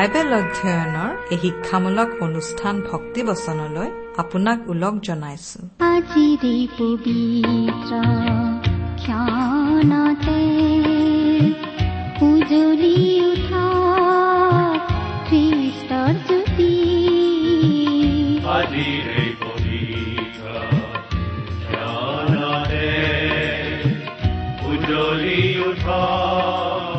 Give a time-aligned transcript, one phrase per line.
[0.00, 3.88] Bible অধ্যয়নৰ এই শিক্ষামূলক অনুষ্ঠান ভক্তিবচনলৈ
[4.22, 5.60] আপোনাক ওলগ জনাইছো।
[12.28, 12.96] উজলি
[13.30, 13.66] উঠা
[15.28, 16.72] খ্ৰীষ্টৰ জ্যোতি।
[18.56, 19.20] আজিৰে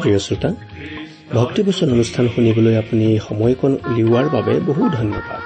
[0.01, 0.49] প্ৰিয় শ্ৰোতা
[1.33, 5.41] ভক্তিবচন অনুষ্ঠান শুনিবলৈ আপুনি সময়কণ উলিওৱাৰ বাবে বহু ধন্যবাদ।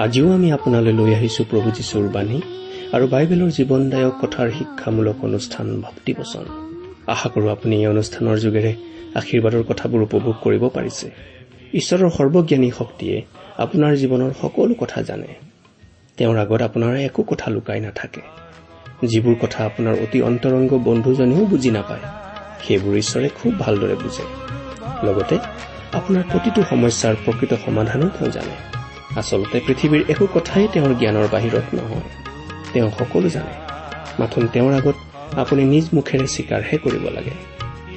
[0.00, 2.40] আজিও আমি আপোনালৈ লৈ আহিছো প্ৰভু যীশুৰ বাণী
[2.92, 6.44] আৰু বাইবেলৰ জীৱনদায়ক কথাৰ শিক্ষামূলক অনুষ্ঠান ভক্তিবচন।
[7.06, 8.74] আশা কৰো আপুনি এই অনুষ্ঠানৰ যোগেৰে
[9.14, 11.10] আশীৰ্বাদৰ কথাবোৰ উপভোগ কৰিব পাৰিছে।
[11.72, 13.22] ঈশ্বৰৰ সৰ্বজ্ঞানী শক্তিয়ে
[13.58, 15.26] আপোনাৰ জীৱনৰ সকলো কথা জানে।
[16.16, 18.20] তেওঁৰ আগত আপোনাৰ একো কথা লুকাই নাথাকে।
[19.06, 22.04] যিবোৰ কথা আপোনাৰ অতি অন্তৰংগ বন্ধুজনেও বুজি নাপায়
[22.66, 24.47] সেইবোৰ ঈশ্বৰে খুব ভালদৰে বুজে।
[25.02, 25.36] লগতে
[25.92, 28.54] আপোনাৰ প্ৰতিটো সমস্যাৰ প্ৰকৃত সমাধানো তেওঁ জানে।
[29.16, 32.06] আচলতে পৃথিৱীৰ একো কথাই তেওঁৰ জ্ঞানৰ বাহিৰত নহয়
[32.72, 33.54] তেওঁ সকলো জানে।
[34.18, 34.96] মাথোন তেওঁৰ আগত
[35.36, 37.34] আপুনি নিজ মুখেৰে স্বীকাৰহে কৰিব লাগে।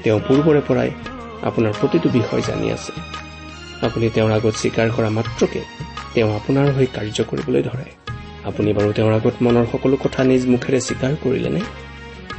[0.04, 0.90] তেওঁ পূৰ্বৰে পৰাই
[1.44, 2.94] আপোনাৰ প্ৰতিটো বিষয় জানি আছে।
[3.86, 5.62] আপুনি তেওঁৰ আগত স্বীকাৰ কৰা মাত্ৰকে
[6.14, 7.88] তেওঁ আপোনাৰ হৈ কাৰ্য কৰিবলৈ ধৰে।
[8.44, 11.62] আপুনি বাৰু তেওঁৰ আগত মনৰ সকলো কথা নিজ মুখেৰে স্বীকাৰ কৰিলেনে?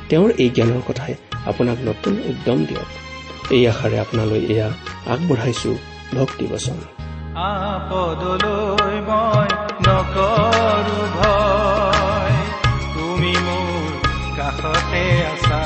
[0.08, 1.14] তেওঁৰ এই জ্ঞানৰ কথাই
[1.47, 3.02] আপোনাক নতুন উদ্যম দিয়ক।
[3.53, 4.69] এই আশাৰে আপোনালৈ এয়া
[5.06, 5.72] আগবঢ়াইছো।
[14.36, 15.62] কাষতে আছা।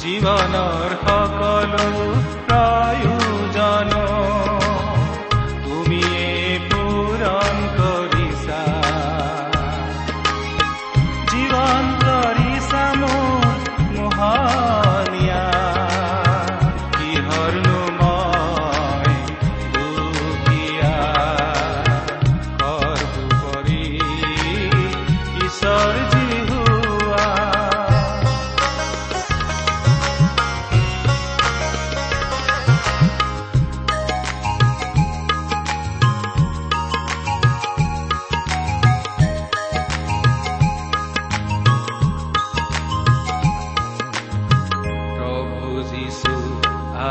[0.00, 1.09] জীৱনৰ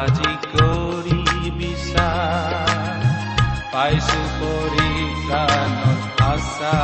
[0.10, 1.18] আজি কৰি
[1.58, 3.04] বিচাৰ
[3.74, 6.78] পাইছো পৰিত্ৰাণত আশা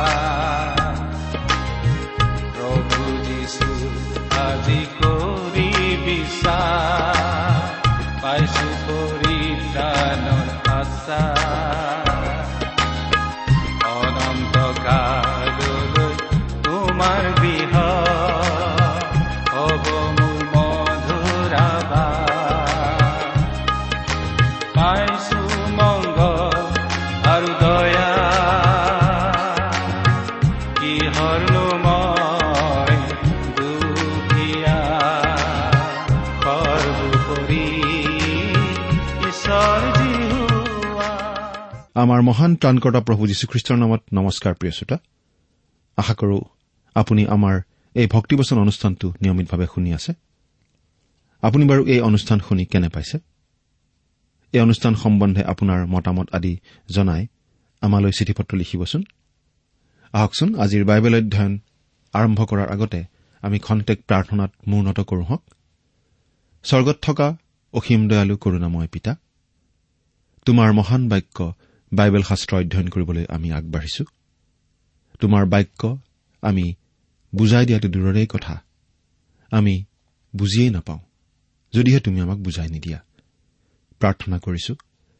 [42.16, 44.96] আমাৰ মহান ত্ৰাণকৰ্তা প্ৰভু যীশুখ্ৰীষ্টৰ নামত নমস্কাৰ প্ৰিয় শ্ৰোতা।
[45.96, 46.38] আশা কৰো
[46.94, 47.60] আপুনি আমাৰ
[47.94, 50.12] এই ভক্তিবচন অনুষ্ঠানটো নিয়মিতভাৱে শুনি আছে।
[51.42, 53.18] আপুনি বাৰু এই অনুষ্ঠান শুনি কেনে পাইছে?
[54.52, 57.26] এই অনুষ্ঠান সম্বন্ধে আপোনাৰ মতামত আদি জনাই
[57.80, 59.02] আমালৈ চিঠি পত্ৰ লিখিবচোন।
[60.12, 61.60] আহকচোন আজিৰ বাইবেল অধ্যয়ন
[62.12, 63.04] আৰম্ভ কৰাৰ আগতে
[63.40, 65.42] আমি খন্তেক প্ৰাৰ্থনাত মূৰ্ণত কৰো হওক।
[66.64, 67.36] স্বৰ্গত থকা
[67.72, 69.16] অসীম দয়ালু কৰোণাময় পিতা
[70.46, 71.52] তোমাৰ মহান বাক্য
[71.92, 74.04] বাইবেল শাস্ত্ৰ অধ্যয়ন কৰিবলৈ আমি আগবাঢ়িছো।
[75.20, 75.98] তোমাৰ বাক্য
[76.42, 76.74] আমি
[77.34, 78.62] বুজাই দিয়াটো দূৰৰেই কথা।
[79.50, 79.84] আমি
[80.36, 80.98] বুজিয়েই নাপাওঁ।
[81.72, 82.98] যদিহে তুমি আমাক বুজাই নিদিয়া।
[84.00, 84.74] প্ৰাৰ্থনা কৰিছো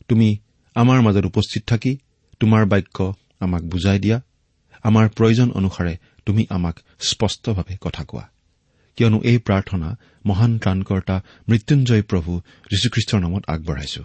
[0.09, 0.39] তুমি
[0.75, 1.99] আমাৰ মাজত উপস্থিত থাকি
[2.41, 4.21] তোমাৰ বাক্য আমাক বুজাই দিয়া।
[4.83, 5.97] আমাৰ প্ৰয়োজন অনুসাৰে
[6.27, 8.29] তুমি আমাক স্পষ্টভাৱে কথা কোৱা।
[8.97, 9.97] কিয়নো এই প্ৰাৰ্থনা
[10.27, 12.41] মহান ত্ৰাণকৰ্তা মৃত্যুঞ্জয় প্ৰভু
[12.71, 14.05] যীশুখ্ৰীষ্টৰ নামত আগবঢ়াইছো।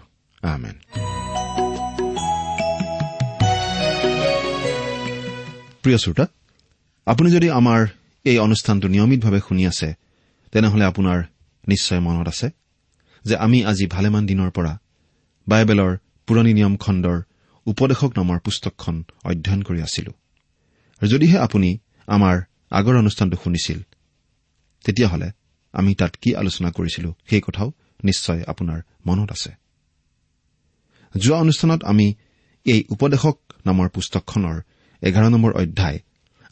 [5.84, 6.24] প্ৰিয় শ্ৰোতা
[7.06, 7.80] আপুনি যদি আমাৰ
[8.24, 9.88] এই অনুষ্ঠানটো নিয়মিতভাৱে শুনি আছে
[10.52, 11.18] তেনেহলে আপোনাৰ
[11.68, 12.48] নিশ্চয় মনত আছে
[13.24, 14.72] যে আমি আজি ভালেমান দিনৰ পৰা
[15.46, 15.92] বাইবেলৰ
[16.28, 17.18] পুৰণি নিয়ম খণ্ডৰ
[17.66, 20.12] উপদেশক নামৰ পুস্তকখন অধ্যয়ন কৰি আছিলো।
[21.02, 21.70] আৰু যদিহে আপুনি
[22.06, 22.36] আমাৰ
[22.78, 23.78] আগৰ অনুষ্ঠানটো শুনিছিল
[24.84, 25.28] তেতিয়াহ'লে
[25.74, 27.68] আমি তাত কি আলোচনা কৰিছিলো সেই কথাও
[28.04, 29.50] নিশ্চয় আপোনাৰ মনত আছে।
[31.14, 32.06] যোৱা অনুষ্ঠানত আমি
[32.66, 33.36] এই উপদেশক
[33.66, 34.56] নামৰ পুস্তকখনৰ
[35.02, 35.98] এঘাৰ নম্বৰ অধ্যায়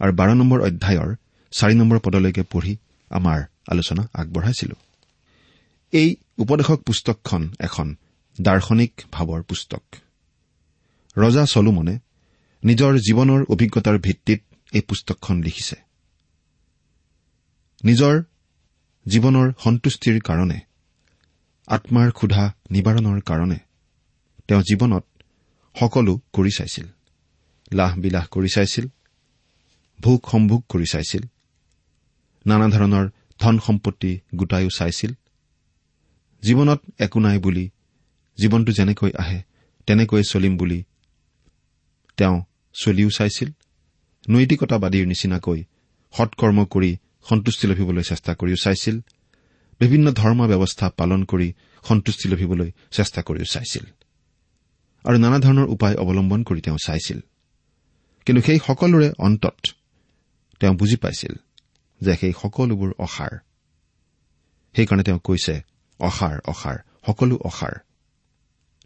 [0.00, 1.10] আৰু বাৰ নম্বৰ অধ্যায়ৰ
[1.52, 2.76] চাৰি নম্বৰ পদলৈকে পঢ়ি
[3.10, 3.38] আমাৰ
[3.68, 4.76] আলোচনা আগবঢ়াইছিলো।
[5.92, 7.96] এই উপদেশক পুস্তকখন এখন
[8.40, 9.82] দাৰ্শনিক ভাৱৰ পুস্তক।
[11.16, 11.98] ৰজা চলোমনে
[12.64, 14.40] নিজৰ জীৱনৰ অভিজ্ঞতাৰ ভিত্তিত
[14.72, 15.76] এই পুস্তকখন লিখিছে।
[17.84, 18.14] নিজৰ
[19.06, 20.58] জীৱনৰ সন্তুষ্টিৰ কাৰণে
[21.68, 23.58] আত্মাৰ ক্ষুধা নিবাৰণৰ কাৰণে
[24.48, 25.04] তেওঁ জীৱনত
[25.76, 26.86] সকলো কৰি চাইছিল।
[27.72, 28.86] লাহ বিলাস কৰি চাইছিল
[30.00, 31.22] ভোগ সম্ভোগ কৰি চাইছিল
[32.46, 33.06] নানা ধৰণৰ
[33.40, 35.12] ধন সম্পত্তি গোটাইও চাইছিল।
[36.42, 37.64] জীৱনত একো নাই বুলি
[38.38, 39.38] জীৱনটো যেনেকৈ আহে
[39.86, 40.84] তেনেকৈ চলিম বুলি
[42.18, 42.36] তেওঁ
[42.74, 43.48] চলিও চাইছিল।
[44.28, 45.60] নৈতিকতাবাদীৰ নিচিনাকৈ
[46.14, 46.90] সৎকৰ্ম কৰি
[47.28, 48.96] সন্তুষ্টি লভিবলৈ চেষ্টা কৰিও চাইছিল।
[49.80, 51.48] বিভিন্ন ধৰ্ম ব্যৱস্থা পালন কৰি
[51.84, 53.84] সন্তুষ্টি লভিবলৈ চেষ্টা কৰিও চাইছিল।
[55.04, 57.18] আৰু নানা ধৰণৰ উপায় অৱলম্বন কৰি তেওঁ চাইছিল।
[58.30, 59.58] কিন্তু সেই সকলোৰে অন্তত
[60.60, 61.34] তেওঁ বুজি পাইছিল
[62.00, 63.32] যে সেই সকলোবোৰ অসাৰ।
[64.74, 65.54] সেইকাৰণে তেওঁ কৈছে
[66.00, 67.74] অসাৰ অসাৰ সকলো অসাৰ।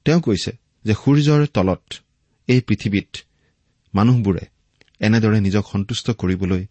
[0.07, 0.53] তেওঁ কৈছে
[0.85, 1.85] যে সূৰ্যৰ তলত
[2.49, 3.11] এই পৃথিৱীত
[3.95, 4.45] মানুহবোৰে
[5.01, 6.63] এনেদৰে নিজক সন্তুষ্ট কৰিবলৈ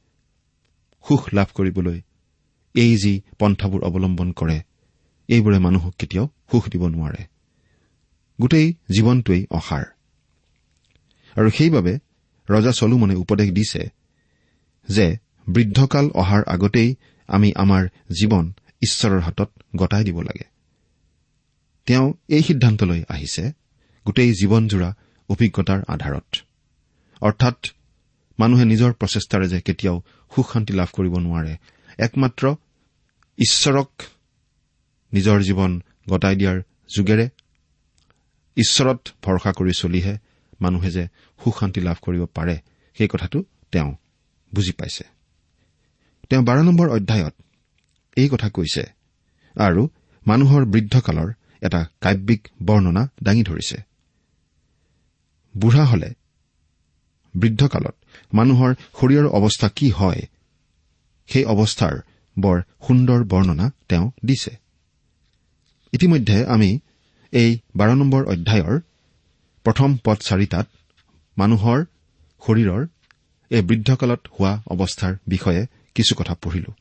[1.06, 1.98] সুখ লাভ কৰিবলৈ
[2.75, 4.58] এই যি পন্থাবোৰ অৱলম্বন কৰে
[5.30, 7.22] এইবোৰে মানুহক কেতিয়াও সুখ দিব নোৱাৰে।
[8.40, 9.86] গোটেই জীৱনটোৱেই অসাৰ।
[11.36, 11.94] আৰু সেইবাবে
[12.53, 13.83] ৰজা চলোমনে উপদেশ দিছে
[14.89, 15.07] যে
[15.50, 16.89] বৃদ্ধকাল অহাৰ আগতেই
[17.29, 17.83] আমি আমাৰ
[18.17, 18.45] জীৱন
[18.85, 20.47] ঈশ্বৰৰ হাতত গতাই দিব লাগে।
[21.88, 23.44] তেওঁ এই সিদ্ধান্তলৈ আহিছে
[24.05, 24.89] গোটেই জীৱনজোৰা
[25.29, 26.29] অভিজ্ঞতাৰ আধাৰত।
[27.21, 27.57] অৰ্থাৎ
[28.39, 29.97] মানুহে নিজৰ প্ৰচেষ্টাৰে যে কেতিয়াও
[30.33, 31.53] সুখ শান্তি লাভ কৰিব নোৱাৰে
[31.97, 32.44] একমাত্ৰ
[33.38, 33.89] ঈশ্বৰক
[35.13, 35.71] নিজৰ জীৱন
[36.09, 36.57] গতাই দিয়াৰ
[36.95, 37.25] যোগেৰে
[38.57, 40.15] ঈশ্বৰত ভৰসা কৰি চলিহে
[40.61, 41.03] মানুহে যে
[41.39, 42.55] সুখ শান্তি লাভ কৰিব পাৰে
[42.97, 43.39] সেই কথাটো
[43.71, 43.91] তেওঁ
[44.51, 45.03] বুজি পাইছে।
[46.29, 47.33] তেওঁ বাৰ নম্বৰ অধ্যায়ত
[48.17, 48.83] এই কথা কৈছে
[49.55, 49.81] আৰু
[50.27, 51.29] মানুহৰ বৃদ্ধকালৰ
[51.61, 53.77] এটা কাব্যিক বৰ্ণনা দাঙি ধৰিছে।
[55.55, 56.09] বুঢ়া হলে
[57.35, 57.95] বৃদ্ধকালত
[58.33, 60.21] মানুহৰ শৰীৰৰ অৱস্থা কি হয়
[61.29, 61.95] সেই অৱস্থাৰ
[62.38, 62.57] বৰ
[62.88, 64.53] সুন্দৰ বৰ্ণনা তেওঁ দিছে।
[65.94, 66.79] ইতিমধ্যে আমি
[67.33, 68.79] এই বাৰ নম্বৰ অধ্যায়ৰ
[69.65, 70.65] প্ৰথম পদ চাৰিটাত
[71.38, 71.80] মানুহৰ
[72.42, 72.81] শৰীৰৰ
[73.51, 75.62] এই বৃদ্ধকালত হোৱা অৱস্থাৰ বিষয়ে
[75.95, 76.71] কিছু কথা পঢ়িলো।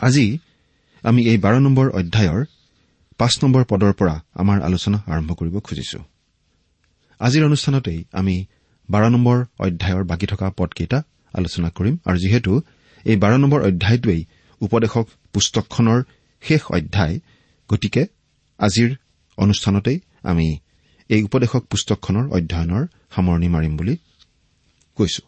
[0.00, 0.26] আজি
[1.04, 2.40] আমি এই বাৰ নম্বৰ অধ্যায়ৰ
[3.20, 6.00] পাঁচ নম্বৰ পদৰ পৰা আমাৰ আলোচনা আৰম্ভ কৰিব খুজিছো।
[7.20, 8.36] আজিৰ অনুষ্ঠানতেই আমি
[8.88, 10.98] বাৰ নম্বৰ অধ্যায়ৰ বাকী থকা পদকেইটা
[11.34, 12.52] আলোচনা কৰিম আৰু যিহেতু
[13.06, 14.22] এই বাৰ নম্বৰ অধ্যায়টোৱেই
[14.60, 16.00] উপদেশক পুস্তকখনৰ
[16.42, 17.14] শেষ অধ্যায়
[17.70, 18.02] গতিকে
[18.60, 18.90] আজিৰ
[19.38, 20.46] অনুষ্ঠানতেই আমি
[21.14, 22.82] এই উপদেশক পুস্তকখনৰ অধ্যয়নৰ
[23.14, 23.94] সামৰণি মাৰিম বুলি
[24.98, 25.22] কৈছো।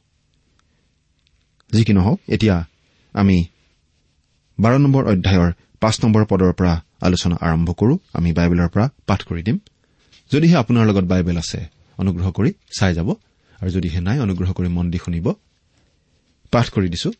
[1.73, 2.56] যি কি নহওক এতিয়া
[3.15, 3.37] আমি
[4.59, 5.50] বাৰ নম্বৰ অধ্যায়ৰ
[5.81, 6.75] পাঁচ নম্বৰ পদৰ পৰা
[7.06, 9.56] আলোচনা আৰম্ভ কৰো। আমি বাইবেলৰ পৰা পাঠ কৰি দিম।
[10.31, 11.61] যদিহে আপোনাৰ লগত বাইবেল আছে
[11.99, 13.09] অনুগ্ৰহ কৰি চাই যাব।
[13.59, 15.27] আৰু যদিহে নাই অনুগ্ৰহ কৰি মন দি শুনিব।
[16.53, 17.11] পাঠ কৰি দিছো।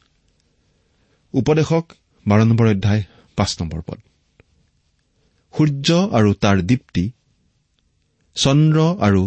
[1.35, 1.85] উপদেশক
[2.27, 3.03] বাৰ নম্বৰ অধ্যায়
[3.39, 3.99] পাঁচ নম্বৰ পদ।
[5.55, 7.05] সূৰ্য আৰু তাৰ দীপ্তি
[8.37, 9.23] চন্দ্ৰ আৰু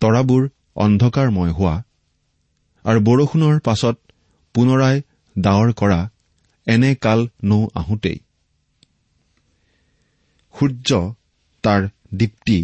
[0.00, 0.42] তৰাবোৰ
[0.76, 1.74] অন্ধকাৰময় হোৱা
[2.84, 3.96] আৰু বৰষুণৰ পাছত
[4.54, 4.96] পুনৰাই
[5.36, 6.00] ডাৱৰ কৰা
[6.66, 8.18] এনে কাল নৌ আহোঁতেই।
[10.54, 10.90] সূৰ্য
[11.64, 12.58] তাৰ দীপ্তি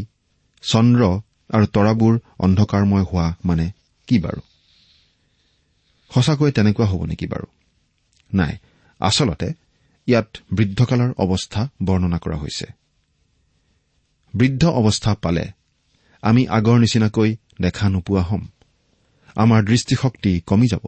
[0.63, 1.03] চন্দ্ৰ
[1.51, 3.67] আৰু তৰাবোৰ অন্ধকাৰময় হোৱা মানে
[4.09, 4.41] কি বাৰু?
[6.11, 7.47] সঁচাকৈ তেনেকুৱা হ'ব নেকি বাৰু?
[8.35, 8.53] নাই
[9.01, 9.49] আচলতে
[10.09, 12.67] ইয়াত বৃদ্ধকালৰ অৱস্থা বৰ্ণনা কৰা হৈছে।
[14.35, 15.45] বৃদ্ধ অৱস্থা পালে
[16.23, 18.43] আমি আগৰ নিচিনাকৈ দেখা নোপোৱা হ'ম।
[19.37, 20.85] আমাৰ দৃষ্টিশক্তি কমি যাব।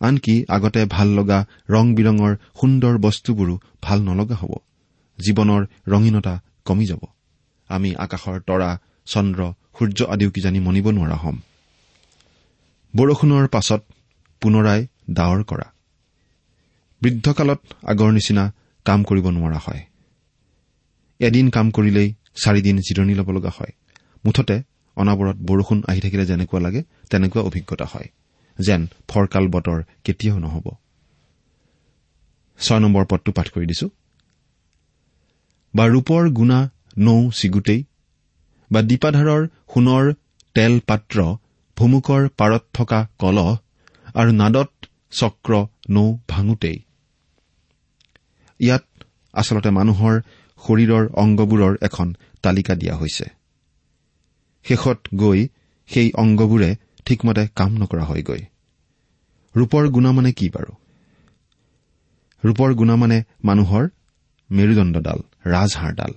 [0.00, 1.38] আনকি আগতে ভাল লগা
[1.70, 4.52] ৰং বিৰঙৰ সুন্দৰ বস্তুবোৰো ভাল নলগা হ'ব।
[5.18, 7.02] জীৱনৰ ৰঙীনতা কমি যাব।
[7.70, 8.70] আমি আকাশৰ তৰা
[9.06, 9.40] চন্দ্ৰ
[9.78, 11.36] সূৰ্য আদিও কিজানি মনিব নোৱাৰা হ'ম।
[12.94, 13.82] বৰষুণৰ পাছত
[14.42, 14.80] পুনৰাই
[15.10, 15.66] ডাৱৰ কৰা।
[17.02, 18.44] বৃদ্ধকালত আগৰ নিচিনা
[18.84, 19.82] কাম কৰিব নোৱাৰা হয়।
[21.20, 23.72] এদিন কাম কৰিলেই চাৰিদিন জিৰণি ল'ব লগা হয়।
[24.24, 24.62] মুঠতে
[24.96, 28.08] অনাবৰত বৰষুণ আহি থাকিলে যেনেকুৱা লাগে তেনেকুৱা অভিজ্ঞতা হয়।
[28.58, 30.66] যেন ফৰকাল বতৰ কেতিয়াও নহ'ব।
[35.74, 37.84] বা ৰূপৰ গুণা নৌ চিগুটেই
[38.72, 40.12] বা দীপাধাৰৰ সোণৰ
[40.54, 41.36] তেল পাত্ৰ
[41.76, 43.56] ভুমুকৰ পাৰত থকা কলহ
[44.14, 44.70] আৰু নাদত
[45.10, 46.78] চক্ৰ নৌ ভাঙোতেই।
[48.58, 48.84] ইয়াত
[49.32, 50.20] আচলতে মানুহৰ
[50.64, 53.24] শৰীৰৰ অংগবোৰৰ এখন তালিকা দিয়া হৈছে।
[54.64, 55.48] শেষত গৈ
[55.86, 58.40] সেই অংগবোৰে ঠিকমতে কাম নকৰা হয়গৈ।
[59.56, 60.72] ৰূপৰ গুণা মানে কি বাৰু?
[62.44, 63.88] ৰূপৰ গুণা মানে মানুহৰ
[64.50, 66.12] মেৰুদণ্ডডাল ৰাজহাড়ডাল।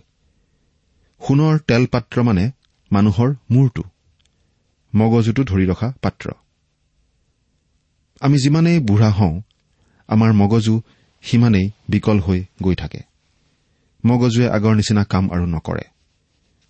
[1.22, 2.52] সোণৰ তেলপাত্ৰ মানে
[2.92, 3.84] মানুহৰ মূৰটো
[4.96, 6.32] মগজুটো ধৰি ৰখা পাত্ৰ।
[8.22, 9.42] আমি যিমানেই বুঢ়া হওঁ
[10.08, 10.82] আমাৰ মগজু
[11.22, 13.09] সিমানেই বিকল হৈ গৈ থাকে।
[14.06, 15.86] মগজুৱে আগৰ নিচিনা কাম আৰু নকৰে।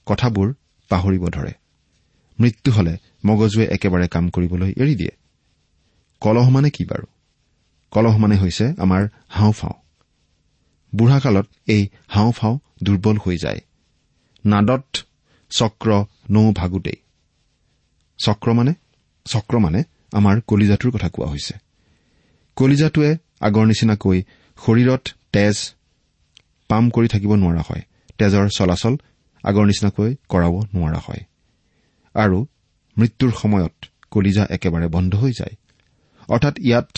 [0.06, 0.48] কথাবোৰ
[0.90, 1.54] পাহৰিব ধৰে।
[2.40, 5.14] মৃত্যু হলে মগজুৱে একেবাৰে কাম কৰিবলৈ এৰি দিয়ে।
[6.22, 7.06] কলহ মানে কি বাৰু?
[7.92, 9.78] কলহ মানে হৈছে আমাৰ হাওঁফাওঁ
[10.96, 13.62] বুঢ়াকালত এই হাওঁফাওঁ দুৰ্বল হৈ যায়।
[14.46, 14.86] নাদত
[15.50, 17.00] চক্ৰ নৌ ভাগোতেই।
[18.20, 18.74] চক্ৰ মানে?
[19.26, 19.84] চক্ৰ মানে
[20.14, 21.54] আমাৰ কলিজাটোৰ কথা কোৱা হৈছে।
[22.56, 24.24] কলিজাটোৱে আগৰ নিচিনাকৈ
[24.58, 25.56] শৰীৰত তেজ
[26.70, 27.82] পাম কৰি থাকিব নোৱাৰা হয়।
[28.18, 28.98] তেজৰ চলাচল
[29.44, 31.24] আগৰ নিচিনাকৈ কৰাব নোৱাৰা হয়।
[32.16, 32.46] আৰু
[32.98, 33.74] মৃত্যুৰ সময়ত
[34.12, 35.56] কলিজা একেবাৰে বন্ধ হৈ যায়।
[36.30, 36.90] অৰ্থাৎ ইয়াত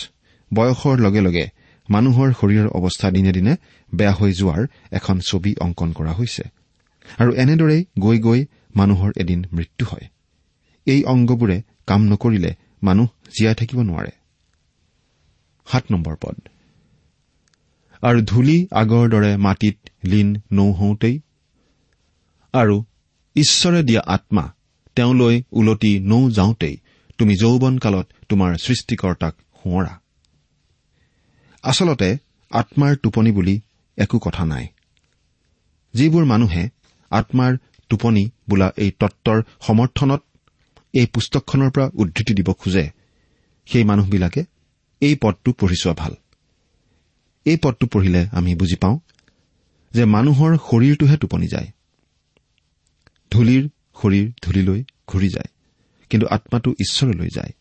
[0.54, 1.50] বয়সৰ লগে লগে
[1.90, 3.56] মানুহৰ শৰীৰৰ অৱস্থা দিনে দিনে
[3.94, 6.42] বেয়া হৈ যোৱাৰ এখন ছবি অংকন কৰা হৈছে।
[7.18, 10.06] আৰু এনেদৰেই গৈ গৈ মানুহৰ এদিন মৃত্যু হয়।
[10.86, 14.10] এই অংগবোৰে কাম নকৰিলে মানুহ জীয়াই থাকিব নোৱাৰে।
[18.02, 21.20] আৰু ধূলি আগৰ দৰে মাটিত লীন নৌহওঁতেই।
[22.54, 22.84] আৰু
[23.36, 24.44] ঈশ্বৰে দিয়া আত্মা
[24.96, 26.76] তেওঁলৈ ওলটি নৌ যাওঁতেই
[27.18, 30.00] তুমি যৌৱন কালত তোমাৰ সৃষ্টিকৰ্তাক সোঁৱৰা।
[31.62, 32.18] আচলতে
[32.50, 33.60] আত্মাৰ টোপনি বুলি
[33.98, 34.66] একো কথা নাই।
[35.94, 36.68] যিবোৰ মানুহে
[37.10, 37.56] আত্মাৰ
[37.88, 40.22] টোপনি বোলা এই তত্বৰ সমৰ্থনত
[40.94, 42.90] এই পুস্তকখনৰ পৰা উদ্ধৃতি দিব খোজে
[43.66, 44.44] সেই মানুহবিলাকে
[45.00, 46.14] এই পদটো পঢ়ি চোৱা ভাল।
[47.44, 48.98] এই পদটো পঢ়িলে আমি বুজি পাওঁ
[49.94, 51.68] যে মানুহৰ শৰীৰটোহে টোপনি যায়।
[53.30, 53.68] ধূলিৰ
[54.02, 55.50] শৰীৰ ধূলিলৈ ঘূৰি যায়
[56.10, 57.52] কিন্তু আত্মাটো ঈশ্বৰলৈ যায়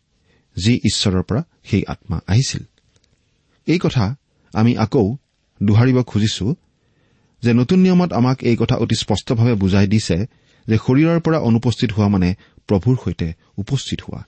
[0.57, 2.63] যি ঈশ্বৰৰ পৰা সেই আত্মা আহিছিল।
[3.67, 4.15] এই কথা
[4.53, 5.15] আমি আকৌ
[5.63, 6.55] দোহাৰিব খুজিছো
[7.41, 10.17] যে নতুন নিয়মত আমাক এই কথা অতি স্পষ্টভাৱে বুজাই দিছে
[10.67, 12.35] যে শৰীৰৰ পৰা অনুপস্থিত হোৱা মানে
[12.67, 14.21] প্ৰভুৰ সৈতে উপস্থিত হোৱা।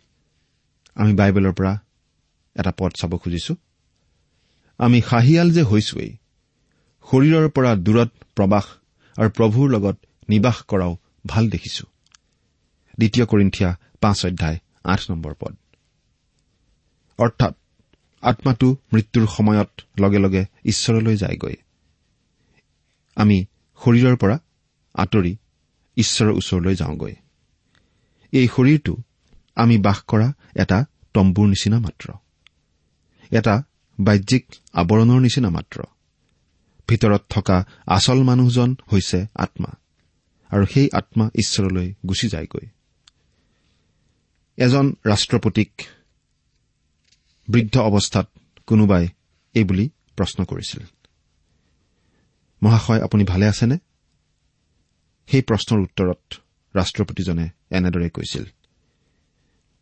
[0.95, 1.73] আমি বাইবেলৰ পৰা
[2.55, 3.55] এটা পদ চাব খুজিছো।
[4.83, 6.11] আমি হাঁহিয়াল যে হৈছোৱেই।
[7.11, 8.65] শৰীৰৰ পৰা দূৰত প্ৰবাস
[9.17, 9.97] আৰু প্ৰভুৰ লগত
[10.29, 10.93] নিবাস কৰাও
[11.25, 11.85] ভাল দেখিছো।
[12.97, 13.69] দ্বিতীয় কৰিন্ঠিয়া
[14.01, 15.53] পাঁচ অধ্যায় আঠ নম্বৰ পদ।
[17.17, 17.53] অৰ্থাৎ
[18.21, 21.55] আত্মাটো মৃত্যুৰ সময়ত লগে লগে ঈশ্বৰলৈ যায়গৈ।
[23.15, 23.37] আমি
[23.79, 24.39] শৰীৰৰ পৰা
[24.93, 25.33] আঁতৰি
[25.97, 27.15] ঈশ্বৰৰ ওচৰলৈ যাওঁগৈ।
[28.31, 28.93] এই শৰীৰটো
[29.55, 32.07] আমি বাস কৰা এটা তম্বুৰ নিচিনা মাত্ৰ।
[33.31, 33.55] এটা
[33.99, 35.83] বাহ্যিক আৱৰণৰ নিচিনা মাত্ৰ।
[36.87, 39.71] ভিতৰত থকা আচল মানুহজন হৈছে আত্মা
[40.49, 42.67] আৰু সেই আত্মা ঈশ্বৰলৈ গুচি যায়গৈ।
[44.57, 45.81] এজন ৰাষ্ট্ৰপতিক
[47.49, 48.29] বৃদ্ধ অৱস্থাত
[48.67, 49.07] কোনোবাই
[49.53, 50.83] এইবুলি প্ৰশ্ন কৰিছিল।
[52.63, 53.77] মহাশয় আপুনি ভালে আছেনে?
[55.27, 56.33] সেই প্ৰশ্নৰ উত্তৰত
[56.75, 58.43] ৰাষ্ট্ৰপতিজনে এনেদৰে কৈছিল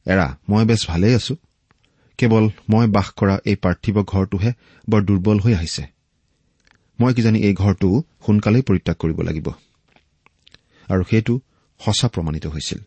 [0.05, 1.35] এৰা মই বেছ ভালেই আছো।
[2.21, 4.51] কেৱল মই বাস কৰা এই পাৰ্থিৱ ঘৰটোহে
[4.89, 5.83] বৰ দুৰ্বল হৈ আহিছে।
[6.99, 7.89] মই কিজানি এই ঘৰটো
[8.25, 9.47] সোনকালেই পৰিত্যাগ কৰিব লাগিব।
[10.89, 11.33] আৰু সেইটো
[11.81, 12.81] সঁচা প্ৰমাণিত হৈছিল।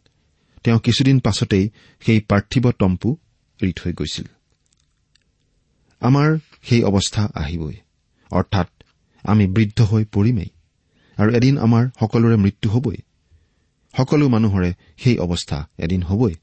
[0.64, 3.16] তেওঁ কিছুদিন পাছতেই সেই পাৰ্থিৱ টম্পু
[3.62, 4.26] এৰি থৈ গৈছিল।
[6.00, 7.76] আমাৰ সেই অৱস্থা আহিবই।
[8.30, 8.68] অৰ্থাৎ
[9.24, 10.50] আমি বৃদ্ধ হৈ পৰিমেই।
[11.18, 12.96] আৰু এদিন আমাৰ সকলোৰে মৃত্যু হবই।
[13.96, 16.34] সকলো মানুহৰে সেই অৱস্থা এদিন হবই।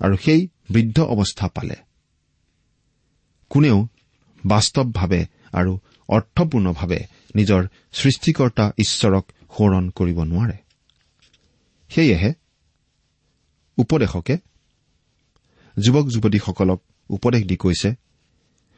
[0.00, 1.76] আৰু সেই বৃদ্ধ অৱস্থা পালে।
[3.50, 3.86] কোনেও
[4.46, 10.56] বাস্তৱভাৱে আৰু অৰ্থপূৰ্ণভাৱে নিজৰ সৃষ্টিকৰ্তা ঈশ্বৰক সোঁৱৰণ কৰিব নোৱাৰে।
[11.88, 12.32] সেয়েহে
[13.78, 14.38] উপদেশকে
[15.78, 17.94] যুৱক যুৱতীসকলক উপদেশ দি কৈছে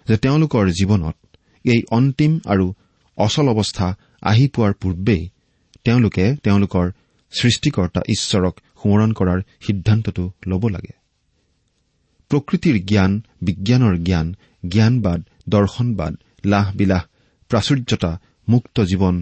[0.08, 1.16] যে তেওঁলোকৰ জীৱনত
[1.64, 2.74] এই অন্তিম আৰু
[3.16, 5.28] অচল অৱস্থা আহি পোৱাৰ পূৰ্বেই
[5.84, 6.90] তেওঁলোকে তেওঁলোকৰ
[7.30, 10.99] সৃষ্টিকৰ্তা ঈশ্বৰক সোঁৱৰণ কৰাৰ সিদ্ধান্তটো ল'ব লাগে।
[12.30, 14.26] প্ৰকৃতিৰ জ্ঞান বিজ্ঞানৰ জ্ঞান
[14.68, 16.12] জ্ঞানবাদ দৰ্শনবাদ
[16.44, 17.02] লাহ বিলাহ
[17.50, 18.12] প্ৰাচুৰ্যতা
[18.48, 19.14] মুক্ত জীৱন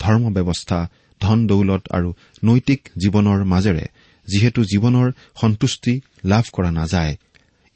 [0.00, 0.78] ধৰ্ম ব্যৱস্থা
[1.20, 2.08] ধন দৌলত আৰু
[2.44, 3.86] নৈতিক জীৱনৰ মাজেৰে
[4.28, 5.08] যিহেতু জীৱনৰ
[5.40, 7.16] সন্তুষ্টি লাভ কৰা নাযায়।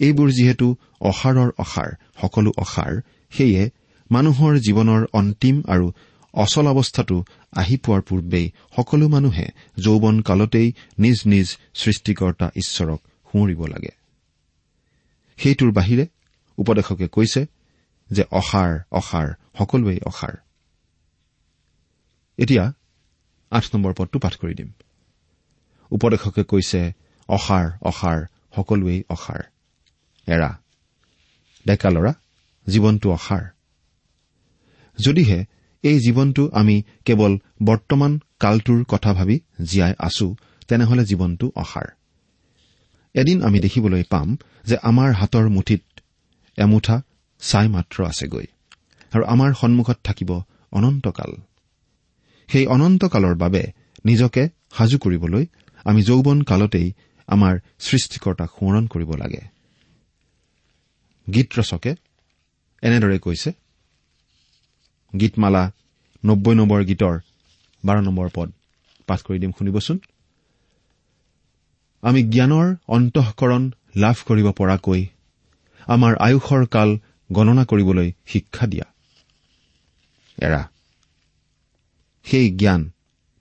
[0.01, 0.67] এইবোৰ যিহেতু
[1.01, 2.93] অসাৰৰ অসাৰ সকলো অসাৰ
[3.33, 3.62] সেয়ে
[4.11, 5.87] মানুহৰ জীৱনৰ অন্তিম আৰু
[6.35, 7.17] অচল অৱস্থাটো
[7.53, 8.47] আহি পোৱাৰ পূৰ্বেই
[8.77, 9.47] সকলো মানুহে
[9.79, 13.93] যৌৱন কালতেই নিজ নিজ সৃষ্টিকৰ্তা ঈশ্বৰক সোঁৱৰিব লাগে।
[15.43, 16.05] সেইটোৰ বাহিৰে
[16.59, 17.47] উপদেশকে কৈছে
[18.11, 20.35] যে অসাৰ অসাৰ সকলোৱেই অসাৰ।
[22.39, 22.65] এতিয়া
[23.53, 24.71] আঠ নম্বৰ পদটো পাঠ কৰি দিম।
[25.91, 26.81] উপদেশকে কৈছে
[27.29, 28.19] অসাৰ অসাৰ
[28.57, 29.41] সকলোৱেই অসাৰ।
[30.27, 30.51] এৰা
[31.67, 32.13] ডেকা ল'ৰা
[32.67, 33.45] জীৱনটো অসাৰ।
[34.99, 35.39] যদিহে
[35.85, 37.33] এই জীৱনটো আমি কেৱল
[37.63, 40.27] বৰ্তমান কালটোৰ কথা ভাবি জীয়াই আছো
[40.69, 41.89] তেনেহলে জীৱনটো অসাৰ।
[43.14, 44.28] এদিন আমি দেখিবলৈ পাম
[44.64, 45.83] যে আমাৰ হাতৰ মুঠিত
[46.59, 46.97] এমুঠা
[47.42, 48.47] ছাই মাত্ৰ আছেগৈ
[49.12, 50.31] আৰু আমাৰ সন্মুখত থাকিব
[50.73, 51.33] অনন্তকাল।
[52.49, 53.62] সেই অনন্তকালৰ বাবে
[54.04, 54.42] নিজকে
[54.76, 55.45] সাজু কৰিবলৈ
[55.85, 56.88] আমি যৌৱন কালতেই
[57.28, 59.42] আমাৰ সৃষ্টিকৰ্তাক সোঁৱৰণ কৰিব লাগে।
[61.26, 61.92] গীত ৰচকে
[62.83, 63.50] এনেদৰে কৈছে
[65.12, 65.64] গীতমালা
[66.25, 67.16] নব্বৈ নম্বৰ গীতৰ
[67.85, 68.49] বাৰ নম্বৰ পদ
[69.09, 69.97] পাঠ কৰি দিম শুনিবচোন।
[72.02, 75.06] আমি জ্ঞানৰ অন্তঃকৰণ লাভ কৰিব পৰাকৈ
[75.87, 76.99] আমাৰ আয়ুসৰ কাল
[77.32, 78.85] গণনা কৰিবলৈ শিক্ষা দিয়া।
[80.38, 80.68] এৰা
[82.25, 82.90] সেই জ্ঞান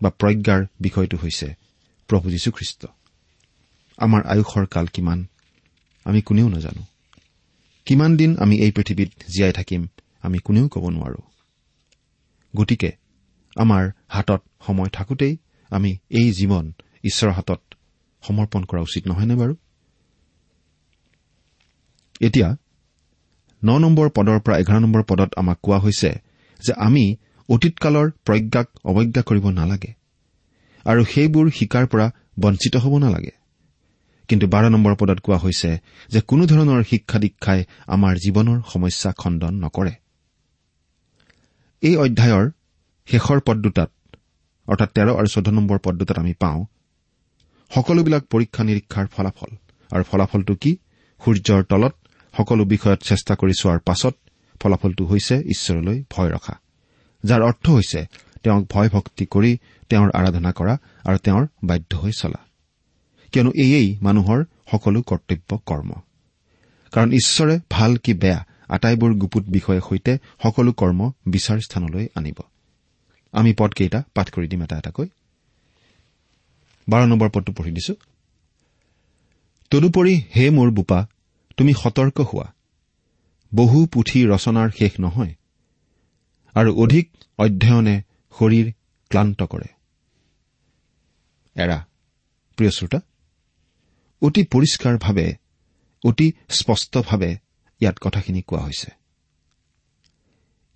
[0.01, 1.55] বা প্ৰজ্ঞাৰ বিষয়টো হৈছে
[2.07, 2.85] প্ৰভু যীশুখ্ৰীষ্ট।
[3.97, 5.25] আমাৰ আয়ুসৰ কাল কিমান
[6.03, 6.83] আমি কোনেও নাজানো।
[7.85, 9.87] কিমান দিন আমি এই পৃথিৱীত জীয়াই থাকিম
[10.21, 11.21] আমি কোনেও ক'ব নোৱাৰো।
[12.55, 12.91] গতিকে
[13.55, 15.37] আমাৰ হাতত সময় থাকোঁতেই
[15.69, 16.71] আমি এই জীৱন
[17.03, 17.61] ঈশ্বৰৰ হাতত
[18.23, 19.53] সমৰ্পণ কৰা উচিত নহয়নে বাৰু?
[22.21, 22.49] এতিয়া
[23.61, 26.09] ন নম্বৰ পদৰ পৰা এঘাৰ নম্বৰ পদত আমাক কোৱা হৈছে
[26.59, 27.03] যে আমি
[27.49, 29.91] অতীতকালৰ প্ৰজ্ঞাক অৱজ্ঞা কৰিব নালাগে
[30.85, 32.05] আৰু সেইবোৰ শিকাৰ পৰা
[32.39, 33.33] বঞ্চিত হ'ব নালাগে।
[34.29, 35.69] কিন্তু বাৰ নম্বৰ পদত কোৱা হৈছে
[36.09, 39.93] যে কোনো ধৰণৰ শিক্ষা দীক্ষাই আমাৰ জীৱনৰ সমস্যা খণ্ডন নকৰে।
[41.83, 42.45] এই অধ্যায়ৰ
[43.07, 43.91] শেষৰ পদ দুটাত
[44.67, 46.59] অৰ্থাৎ তেৰ আৰু চৈধ্য নম্বৰ পদ দুটাত আমি পাওঁ
[47.75, 49.55] সকলোবিলাক পৰীক্ষা নিৰীক্ষাৰ ফলাফল।
[49.91, 50.77] আৰু ফলাফলটো কি?
[51.25, 51.95] সূৰ্যৰ তলত
[52.37, 54.15] সকলো বিষয়ত চেষ্টা কৰি চোৱাৰ পাছত
[54.59, 56.59] ফলাফলটো হৈছে ঈশ্বৰলৈ ভয় ৰখা।
[57.23, 58.05] যাৰ অৰ্থ হৈছে
[58.43, 59.57] তেওঁক ভয় ভক্তি কৰি
[59.89, 62.39] তেওঁৰ আৰাধনা কৰা আৰু তেওঁৰ বাধ্য হৈ চলা।
[63.31, 65.91] কিয়নো এয়েই মানুহৰ সকলো কৰ্তব্য কৰ্ম।
[66.91, 72.39] কাৰণ ঈশ্বৰে ভাল কি বেয়া আটাইবোৰ গুপুত বিষয়ৰ সৈতে সকলো কৰ্ম বিচাৰ স্থানলৈ আনিব।
[73.31, 75.05] আমি পদকেইটা পাঠ কৰি দিম এটা এটাকৈ।
[76.91, 77.93] বাৰ নম্বৰ পদটো পঢ়ি দিছো।
[79.71, 80.99] তদুপৰি হে মোৰ বোপা
[81.57, 82.47] তুমি সতৰ্ক হোৱা।
[83.51, 85.33] বহু পুথি ৰচনাৰ শেষ নহয়
[86.55, 87.05] আৰু অধিক
[87.39, 87.95] অধ্যয়নে
[88.35, 88.67] শৰীৰ
[89.11, 89.69] ক্লান্ত কৰে।
[91.55, 91.77] এৰা
[92.57, 92.99] প্ৰিয় শ্ৰোতা
[94.21, 95.27] অতি পৰিষ্কাৰভাৱে
[96.03, 97.31] অতি স্পষ্টভাৱে
[97.81, 98.89] ইয়াত কথাখিনি কোৱা হৈছে।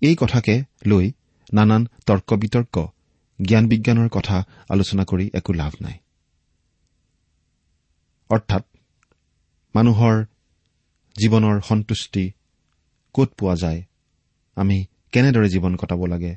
[0.02, 0.54] এই কথাকে
[0.86, 1.06] লৈ
[1.52, 2.74] নানান তৰ্ক বিতৰ্ক
[3.38, 4.36] জ্ঞান বিজ্ঞানৰ কথা
[4.68, 5.96] আলোচনা কৰি একো লাভ নাই।
[8.30, 8.64] অৰ্থাৎ
[9.74, 10.24] মানুহৰ
[11.16, 12.32] জীৱনৰ সন্তুষ্টি
[13.14, 13.82] ক'ত পোৱা যায়?
[14.56, 16.36] আমি কেনেদৰে জীৱন কটাব লাগে?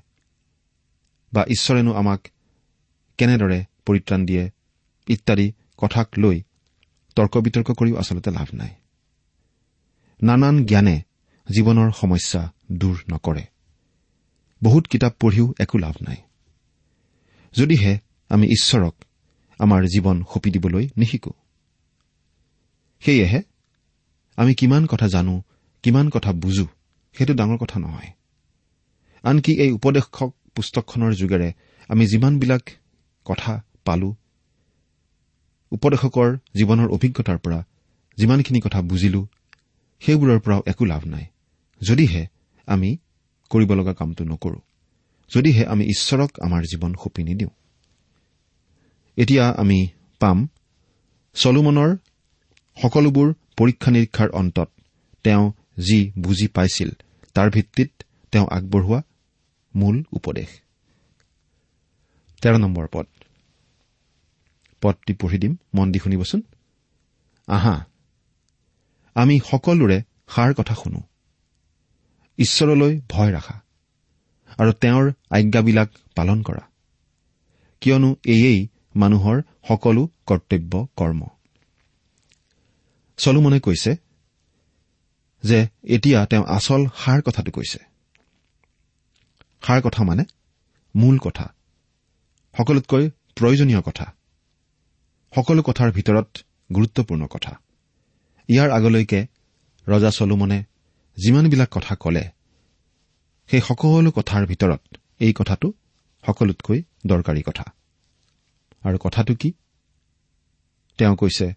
[1.34, 2.28] বা ঈশ্বৰেনো আমাক
[3.18, 4.50] কেনেদৰে পৰিত্ৰাণ দিয়ে?
[5.08, 6.42] ইত্যাদি কথাক লৈ
[7.16, 8.76] তৰ্ক বিতৰ্ক কৰিও আচলতে লাভ নাই।
[10.24, 11.02] নানান জ্ঞানে
[11.56, 13.44] জীৱনৰ সমস্যা দূৰ নকৰে।
[14.64, 16.16] বহুত কিতাপ পঢ়িও একো লাভ নাই।
[17.54, 18.00] যদিহে
[18.30, 18.96] আমি ঈশ্বৰক
[19.60, 21.34] আমাৰ জীৱন সঁপি দিবলৈ নিশিকো।
[23.00, 23.42] সেয়েহে
[24.38, 25.44] আমি কিমান কথা জানো
[25.84, 26.66] কিমান কথা বুজো
[27.16, 28.12] সেইটো ডাঙৰ কথা নহয়।
[29.24, 31.50] আনকি এই উপদেশক পুস্তকখনৰ যোগেৰে
[31.90, 32.64] আমি যিমানবিলাক
[33.26, 34.10] কথা পালো
[35.72, 37.60] উপদেশকৰ জীৱনৰ অভিজ্ঞতাৰ পৰা
[38.18, 39.22] যিমানখিনি কথা বুজিলো
[40.02, 41.26] সেইবোৰৰ পৰাও একো লাভ নাই।
[41.82, 42.24] যদিহে
[42.68, 42.98] আমি
[43.50, 44.60] কৰিব লগা কামটো নকৰো
[45.32, 47.50] যদিহে আমি ঈশ্বৰক আমাৰ জীৱন সঁপি নিদিওঁ।
[49.18, 49.80] এতিয়া আমি
[50.20, 50.48] পাম।
[51.34, 51.98] চলোমনৰ
[52.82, 54.70] সকলোবোৰ পৰীক্ষা নিৰীক্ষাৰ অন্তত
[55.24, 56.90] তেওঁ যি বুজি পাইছিল
[57.34, 57.92] তাৰ ভিত্তিত
[58.32, 59.02] তেওঁ আগবঢ়োৱা
[59.76, 60.62] মূল উপদেশ।
[62.92, 63.06] পদ।
[64.82, 66.42] পদটি পঢ়ি দিম মন দি শুনিবচোন।
[67.48, 67.86] আহা
[69.16, 71.02] আমি সকলোৰে সাৰ কথা শুনো।
[72.38, 73.62] ঈশ্বৰলৈ ভয় ৰাখা
[74.58, 76.70] আৰু তেওঁৰ আজ্ঞাবিলাক পালন কৰা।
[77.82, 81.28] কিয়নো এয়েই মানুহৰ সকলো কৰ্তব্য কৰ্ম
[83.20, 83.92] চলোমনে কৈছে
[85.44, 87.80] যে এতিয়া তেওঁ আচল সাৰ কথাটো কৈছে।
[89.64, 90.24] সাৰ কথা মানে
[90.96, 91.46] মূল কথা
[92.56, 93.04] সকলোতকৈ
[93.38, 94.06] প্ৰয়োজনীয় কথা
[95.34, 96.30] সকলো কথাৰ ভিতৰত
[96.70, 97.54] গুৰুত্বপূৰ্ণ কথা।
[98.50, 99.20] ইয়াৰ আগলৈকে
[99.88, 100.60] ৰজা চলোমনে
[101.18, 102.24] যিমানবিলাক কথা কলে
[103.50, 104.82] সেই সকলো কথাৰ ভিতৰত
[105.20, 105.68] এই কথাটো
[106.24, 107.66] সকলোতকৈ দৰকাৰী কথা।
[108.84, 109.50] আৰু কথাটো কি?
[111.00, 111.48] তেওঁ কৈছে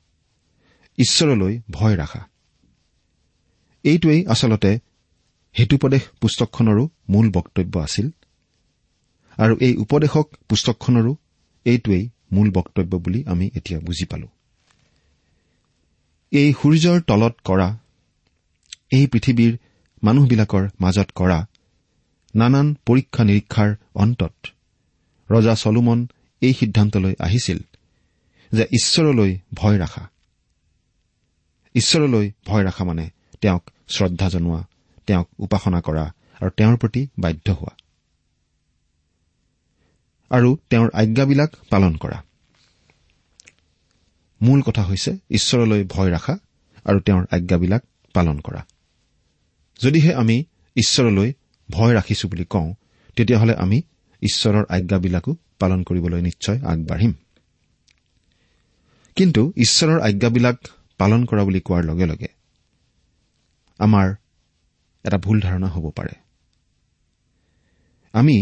[0.99, 2.29] ঈশ্বৰলৈ ভয় ৰাখা।
[3.83, 4.79] এইটোৱেই আচলতে
[5.59, 8.11] হেতুপদেশ পুস্তকখনৰো মূল বক্তব্য আছিল।
[9.37, 11.17] আৰু এই উপদেশক পুস্তকখনৰো
[11.65, 14.29] এইটোৱেই মূল বক্তব্য বুলি আমি এতিয়া বুজি পালো।
[16.31, 17.79] এই সূৰ্যৰ তলত কৰা
[18.93, 19.59] এই পৃথিৱীৰ
[20.03, 21.47] মানুহবিলাকৰ মাজত কৰা
[22.35, 24.35] নানান পৰীক্ষা নিৰীক্ষাৰ অন্তত
[25.31, 26.07] ৰজা চলোমন
[26.41, 27.59] এই সিদ্ধান্তলৈ আহিছিল
[28.53, 30.12] যে ঈশ্বৰলৈ ভয় ৰাখা।
[31.75, 34.65] ঈশ্বৰলৈ ভয় ৰাখা মানে তেওঁক শ্ৰদ্ধা জনোৱা
[35.07, 37.77] তেওঁক উপাসনা কৰা আৰু তেওঁৰ প্ৰতি বাধ্য হোৱা।
[40.31, 42.23] আৰু তেওঁৰ আজ্ঞাবিলাক পালন কৰা।
[44.43, 46.39] মূল কথা হৈছে ঈশ্বৰলৈ ভয় ৰাখা
[46.85, 47.83] আৰু তেওঁৰ আজ্ঞাবিলাক
[48.13, 48.67] পালন কৰা।
[49.83, 50.45] যদিহে আমি
[50.77, 51.33] ঈশ্বৰলৈ
[51.71, 52.75] ভয় ৰাখিছো বুলি কওঁ
[53.17, 53.83] তেতিয়াহ'লে আমি
[54.23, 57.13] ঈশ্বৰৰ আজ্ঞাবিলাকো পালন কৰিবলৈ নিশ্চয় আগবাঢ়িম।
[59.17, 60.57] কিন্তু ঈশ্বৰৰ আজ্ঞাবিলাক
[61.03, 62.31] পালন কৰা বুলি কোৱাৰ লগে লগে
[63.81, 64.09] আমাৰ
[65.05, 66.15] এটা ভুল ধাৰণা হ'ব পাৰে।
[68.15, 68.37] আমি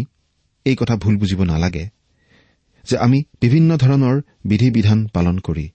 [0.66, 1.85] এই কথা ভুল বুজিব নালাগে
[2.85, 5.66] যে আমি বিভিন্ন ধৰণৰ বিধি বিধান পালন কৰি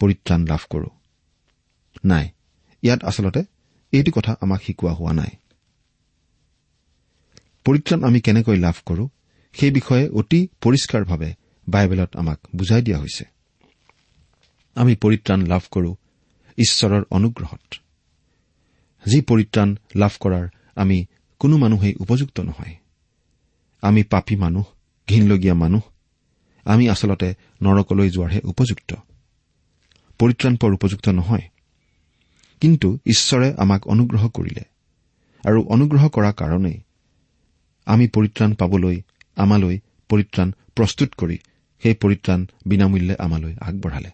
[0.00, 0.90] পৰিত্ৰাণ লাভ কৰো।
[2.04, 2.26] নাই
[2.82, 3.42] ইয়াত আচলতে
[3.92, 5.32] এইটো কথা আমাক শিকোৱা হোৱা নাই।
[7.66, 9.04] পৰিত্ৰাণ আমি কেনেকৈ লাভ কৰো
[9.54, 11.30] সেই বিষয়ে অতি পৰিষ্কাৰভাৱে
[11.66, 13.24] বাইবেলত আমাক বুজাই দিয়া হৈছে।
[14.74, 15.96] আমি পৰিত্ৰাণ লাভ কৰো
[16.58, 17.74] ঈশ্বৰৰ অনুগ্ৰহত।
[19.06, 21.06] যি পৰিত্ৰাণ লাভ কৰাৰ আমি
[21.38, 22.76] কোনো মানুহেই উপযুক্ত নহয়।
[23.80, 24.64] আমি পাপী মানুহ
[25.08, 25.82] ঘীনলগীয়া মানুহ
[26.64, 28.94] আমি আচলতে নৰকলৈ যোৱাৰহে উপযুক্ত।
[30.18, 31.48] পৰিত্ৰাণ পোৱাৰ উপযুক্ত নহয়।
[32.60, 34.64] কিন্তু ঈশ্বৰে আমাক অনুগ্ৰহ কৰিলে
[35.44, 36.78] আৰু অনুগ্ৰহ কৰাৰ কাৰণেই
[37.86, 39.02] আমি পৰিত্ৰাণ পাবলৈ
[39.36, 41.38] আমালৈ পৰিত্ৰাণ প্ৰস্তুত কৰি
[41.82, 44.10] সেই পৰিত্ৰাণ বিনামূল্যে আমালৈ আগবঢ়ালে।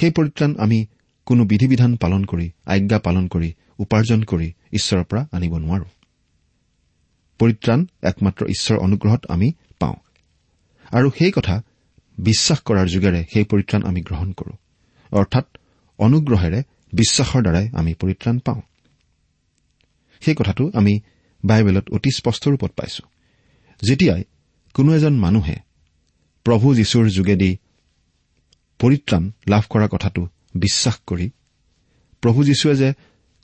[0.00, 0.86] সেই পৰিত্ৰাণ আমি
[1.26, 5.84] কোনো বিধি বিধান পালন কৰি আজ্ঞা পালন কৰি উপাৰ্জন কৰি ঈশ্বৰৰ পৰা আনিব নোৱাৰো।
[7.38, 9.94] পৰিত্ৰাণ একমাত্ৰ ঈশ্বৰৰ অনুগ্ৰহত আমি পাওঁ।
[10.90, 11.62] আৰু সেই কথা
[12.18, 14.52] বিশ্বাস কৰাৰ যোগেৰে সেই পৰিত্ৰাণ আমি গ্ৰহণ কৰো।
[15.12, 15.46] অৰ্থাৎ
[15.98, 18.60] অনুগ্ৰহেৰে বিশ্বাসৰ দ্বাৰাই আমি পৰিত্ৰাণ পাওঁ।
[20.20, 21.00] সেই কথাটো আমি
[21.44, 23.02] বাইবেলত অতি স্পষ্ট ৰূপত পাইছো।
[23.82, 24.24] যেতিয়াই
[24.74, 25.56] কোনো এজন মানুহে
[26.44, 27.56] প্ৰভু যীশুৰ যোগেদি
[28.80, 30.22] পৰিত্ৰাণ লাভ কৰা কথাটো
[30.54, 31.26] বিশ্বাস কৰি
[32.22, 32.88] প্ৰভু যীশুৱে যে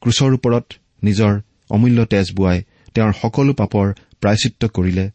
[0.03, 0.67] ক্ৰুচৰ ওপৰত
[1.03, 1.33] নিজৰ
[1.71, 2.59] অমূল্য তেজ বোৱাই
[2.95, 3.87] তেওঁৰ সকলো পাপৰ
[4.21, 5.07] প্ৰায়চিত্ৰ কৰিলে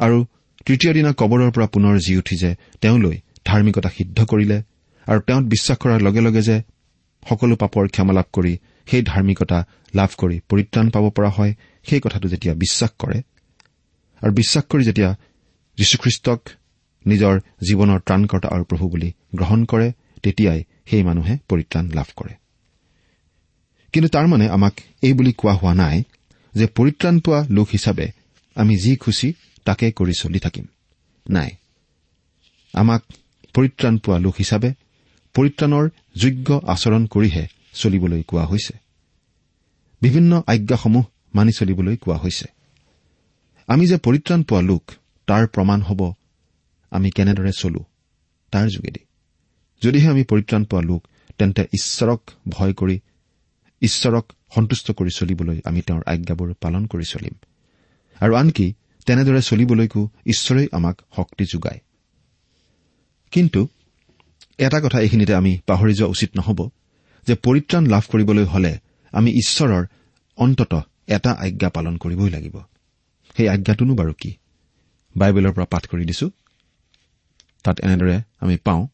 [0.00, 0.18] আৰু
[0.66, 4.58] তৃতীয় দিনা কবৰৰ পৰা পুনৰ জি উঠি যে তেওঁলৈ ধাৰ্মিকতা সিদ্ধ কৰিলে
[5.06, 6.56] আৰু তেওঁত বিশ্বাস কৰাৰ লগে লগে যে
[7.22, 8.52] সকলো পাপৰ ক্ষমা লাভ কৰি
[8.86, 9.58] সেই ধাৰ্মিকতা
[9.94, 11.52] লাভ কৰি পৰিত্ৰাণ পাব পৰা হয়
[11.86, 13.18] সেই কথাটো যেতিয়া বিশ্বাস কৰে
[14.22, 15.10] আৰু বিশ্বাস কৰি যেতিয়া
[15.78, 16.40] যীশুখ্ৰীষ্টক
[17.06, 22.34] নিজৰ জীৱনৰ ত্ৰাণকৰ্তা আৰু প্ৰভু বুলি গ্ৰহণ কৰে তেতিয়াই সেই মানুহে পৰিত্ৰাণ লাভ কৰে।
[23.92, 26.02] কিন্তু তাৰ মানে আমাক এই বুলি কোৱা হোৱা নাই
[26.54, 28.12] যে পৰিত্ৰাণ পোৱা লোক হিচাপে
[28.54, 29.32] আমি যি খুচি
[29.64, 30.66] তাকে কৰি চলি থাকিম।
[31.30, 31.50] নাই।
[32.74, 33.02] আমাক
[33.54, 34.70] পৰিত্ৰাণ পোৱা লোক হিচাপে
[35.34, 38.74] পৰিত্ৰাণৰ যোগ্য আচৰণ কৰিহে চলিবলৈ কোৱা হৈছে।
[40.02, 42.46] বিভিন্ন আজ্ঞাসমূহ মানি চলিবলৈ কোৱা হৈছে।
[43.66, 44.82] আমি যে পৰিত্ৰাণ পোৱা লোক
[45.26, 46.12] তাৰ প্ৰমাণ হ'ব
[46.90, 47.84] আমি কেনেদৰে চলো?
[48.50, 49.00] তাৰ যোগেদি।
[49.82, 51.06] যদিহে আমি পৰিত্ৰাণ পোৱা লোক
[51.38, 53.00] তেন্তে ঈশ্বৰক ভয় কৰি
[53.82, 57.32] ঈশ্বৰক সন্তুষ্ট কৰি চলিবলৈ আমি তেওঁৰ আজ্ঞাবোৰ পালন কৰি চলিম।
[58.20, 58.74] আৰু আনকি
[59.06, 61.80] তেনেদৰে চলিবলৈকো ঈশ্বৰেই আমাক শক্তি যোগায়।
[63.30, 63.68] কিন্তু
[64.58, 66.70] এটা কথা এইখিনিতে আমি পাহৰি যোৱা উচিত নহ'ব
[67.26, 68.78] যে পৰিত্ৰাণ লাভ কৰিবলৈ হলে
[69.12, 69.86] আমি ঈশ্বৰৰ
[70.36, 70.74] অন্তত
[71.06, 72.58] এটা আজ্ঞা পালন কৰিবই লাগিব।
[73.36, 74.34] সেই আজ্ঞাটোনো বাৰু কি?
[75.16, 76.30] বাইবেলৰ পৰা পাঠ কৰি দিছো।
[77.64, 78.86] তাত এনেদৰে আমি পাওঁ।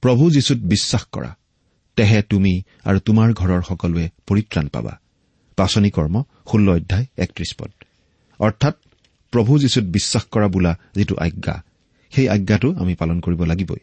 [0.00, 1.36] প্ৰভু যীশুত বিশ্বাস কৰা
[1.96, 5.00] তেহে তুমি আৰু তোমাৰ ঘৰৰ সকলোৱে পৰিত্ৰাণ পাবা।
[5.56, 7.70] পাচনি কৰ্ম ষোল্ল অধ্যায় একত্ৰিশ পদ।
[8.38, 8.74] অৰ্থাৎ
[9.30, 11.62] প্ৰভু যীশুত বিশ্বাস কৰা বোলা যিটো আজ্ঞা
[12.10, 13.78] সেই আজ্ঞাটো আমি পালন কৰিব লাগিবই।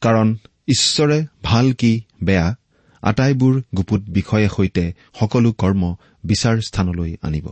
[0.00, 0.36] কাৰণ
[0.68, 2.56] ঈশ্বৰে ভাল কি বেয়া
[3.02, 7.48] আটাইবোৰ গুপুত বিষয়ে সৈতে সকলো কৰ্ম বিচাৰ স্থানলৈ আনিব।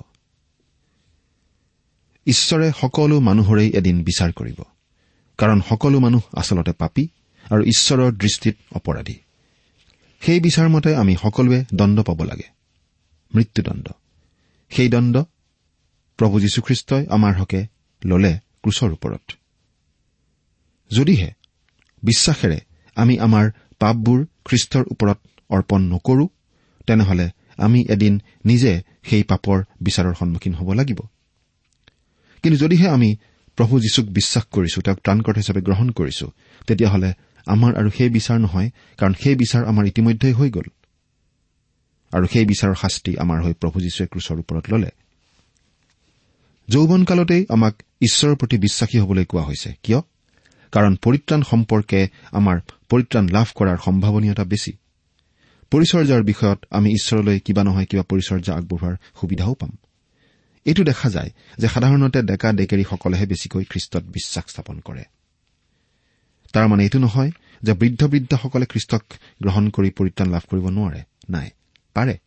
[2.26, 4.62] ঈশ্বৰে সকলো মানুহৰেই এদিন বিচাৰ কৰিব।
[5.38, 7.08] কাৰণ সকলো মানুহ আচলতে পাপী
[7.50, 9.14] আৰু ঈশ্বৰৰ দৃষ্টিত অপৰাধী।
[10.20, 12.48] সেই বিচাৰ মতে আমি সকলোৱে দণ্ড পাব লাগে।
[13.34, 13.88] মৃত্যুদণ্ড।
[14.70, 15.22] সেই দণ্ড
[16.16, 17.66] প্ৰভু যীশুখ্ৰীষ্টই আমাৰ হকে
[18.04, 19.32] ললে ক্ৰুচৰ ওপৰত।
[20.90, 21.32] যদিহে
[22.02, 22.60] বিশ্বাসেৰে
[22.96, 25.18] আমি আমাৰ পাপবোৰ খ্ৰীষ্টৰ ওপৰত
[25.50, 26.28] অৰ্পণ নকৰো
[26.87, 31.00] তেনেহলে আমি এদিন নিজে সেই পাপৰ বিচাৰৰ সন্মুখীন হ'ব লাগিব।
[32.44, 33.11] কিন্তু যদিহে আমি
[33.57, 36.26] প্ৰভু যীশুক বিশ্বাস কৰিছো তেওঁক ত্ৰাণকৰ্ত হিচাপে গ্ৰহণ কৰিছো
[36.66, 37.11] তেতিয়াহ'লে
[37.46, 40.68] আমাৰ আৰু সেই বিচাৰ নহয় কাৰণ সেই বিচাৰ আমাৰ ইতিমধ্যেই হৈ গ'ল।
[42.12, 44.90] আৰু সেই বিচাৰৰ শাস্তি আমাৰ হৈ প্ৰভু যীশুৱে ক্ৰুচৰ ওপৰত ললে।
[46.68, 50.00] যৌৱনকালতেই আমাক ঈশ্বৰৰ প্ৰতি বিশ্বাসী হবলৈ কোৱা হৈছে। কিয়?
[50.72, 52.00] কাৰণ পৰিত্ৰাণ সম্পৰ্কে
[52.33, 52.57] আমাৰ
[52.88, 54.72] পৰিত্ৰাণ লাভ কৰাৰ সম্ভাৱনীয়তা বেছি।
[55.70, 59.72] পৰিচৰ্যাৰ বিষয়ত আমি ঈশ্বৰলৈ কিবা নহয় কিবা পৰিচৰ্যা আগবঢ়োৱাৰ সুবিধাও পাম।
[60.64, 65.05] এইটো দেখা যায় যে সাধাৰণতে ডেকা ডেকেৰীসকলেহে বেছিকৈ খ্ৰীষ্টত বিশ্বাস স্থাপন কৰে।
[66.53, 67.31] তাৰ মানে এইটো নহয়
[67.62, 69.03] যে বৃদ্ধ বৃদ্ধাসকলে খ্ৰীষ্টক
[69.42, 71.50] গ্ৰহণ কৰি পৰিত্ৰাণ লাভ কৰিব নোৱাৰে। নাই
[71.94, 72.18] পাৰে।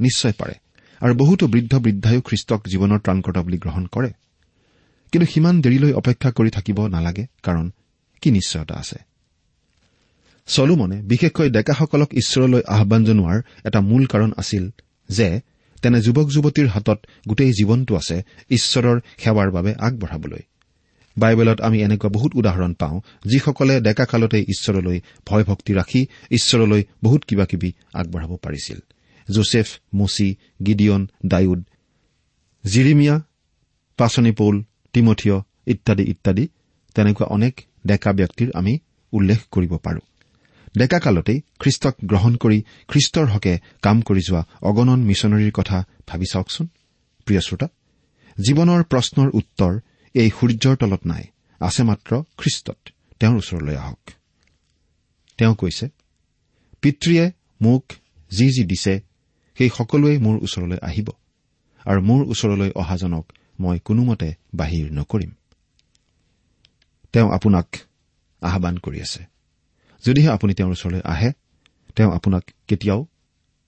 [0.00, 0.54] নিশ্চয় পাৰে।
[1.00, 4.10] আৰু বহুতো বৃদ্ধ বৃদ্ধায়ো খ্ৰীষ্টক জীৱনৰ ত্ৰাণকৰ্তা বুলি গ্ৰহণ কৰে।
[5.12, 7.72] কিন্তু সিমান দেৰিলৈ অপেক্ষা কৰি থাকিব নালাগে কাৰণ
[8.20, 8.98] কি নিশ্চয়তা আছে।
[10.46, 14.70] চলোমনে বিশেষকৈ ডেকাসকলক ঈশ্বৰলৈ আহান জনোৱাৰ এটা মূল কাৰণ আছিল
[15.08, 15.40] যে
[15.82, 20.42] তেনে যুৱক যুৱতীৰ হাতত গোটেই জীৱনটো আছে ঈশ্বৰৰ সেৱাৰ বাবে আগবঢ়াবলৈ।
[21.18, 27.24] বাইবেলত আমি এনেকুৱা বহুত উদাহৰণ পাওঁ যিসকলে ডেকা কালতে ঈশ্বৰলৈ ভয় ভক্তি ৰাখি ঈশ্বৰলৈ বহুত
[27.24, 28.78] কিবা কিবি আগবঢ়াব পাৰিছিল।
[29.30, 31.64] জোচেফ মুচি গিডিয়ন ডায়ুদ
[32.66, 33.20] জিৰিমিয়া
[33.96, 34.62] পাচনি পৌল
[34.92, 36.48] তিমঠিয় ইত্যাদি ইত্যাদি
[36.94, 38.78] তেনেকুৱা অনেক ডেকা ব্যক্তিৰ আমি
[39.12, 40.00] উল্লেখ কৰিব পাৰো।
[40.78, 46.66] ডেকা কালতেই খ্ৰীষ্টক গ্ৰহণ কৰি খ্ৰীষ্টৰ হকে কাম কৰি যোৱা অগণন মিছনেৰীৰ কথা ভাবি চাওকচোন।
[47.26, 47.68] প্ৰিয় শ্ৰোতা
[48.40, 49.80] জীৱনৰ প্ৰশ্নৰ উত্তৰ
[50.14, 51.24] এই সূৰ্যৰ তলত নাই
[51.60, 52.78] আছে মাত্ৰ খ্ৰীষ্টত।
[53.20, 54.10] তেওঁৰ ওচৰলৈ আহক।
[55.38, 55.88] তেওঁ কৈছে
[56.82, 57.84] পিতৃয়ে মোক
[58.30, 59.00] যি যি দিছে
[59.58, 61.08] সেই সকলোৱে মোৰ ওচৰলৈ আহিব
[61.86, 65.30] আৰু মোৰ ওচৰলৈ অহাজনক মই কোনোমতে বাহিৰ নকৰিম।
[67.12, 67.76] তেওঁ আপোনাক
[68.40, 69.29] আহান কৰি আছে।
[70.06, 71.32] যদিহে আপুনি তেওঁৰ ওচৰলৈ আহে
[71.96, 73.06] তেওঁ আপোনাক কেতিয়াও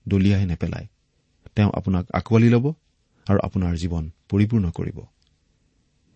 [0.07, 0.87] দলিয়াই নেপেলায়।
[1.55, 2.73] তেওঁ আপোনাক আঁকোৱালি ল'ব
[3.27, 4.99] আৰু আপোনাৰ জীৱন পৰিপূৰ্ণ কৰিব।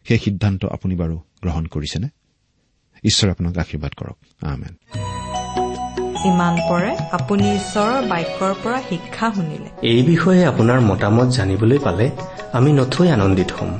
[0.04, 2.08] সেই সিদ্ধান্ত আপুনি বাৰু গ্ৰহণ কৰিছেনে?
[3.04, 4.74] ঈশ্বৰে আপোনাক আশীৰ্বাদ কৰক। আমেন।
[6.26, 12.12] ইমান পৰে আপুনি ঈশ্বৰৰ বাক্যৰ পৰা শিক্ষা শুনিলে। এই বিষয়ে আপোনাৰ মতামত জানিবলৈ পালে
[12.54, 13.80] আমি নথৈ আনন্দিত হ'ম।